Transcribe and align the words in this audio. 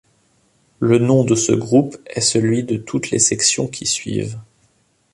Le 0.79 0.97
nom 0.97 1.23
de 1.23 1.35
ce 1.35 1.51
groupe 1.51 1.95
est 2.07 2.21
celui 2.21 2.63
de 2.63 2.75
toutes 2.75 3.11
les 3.11 3.19
sections 3.19 3.67
qui 3.67 3.85
suivent. 3.85 4.39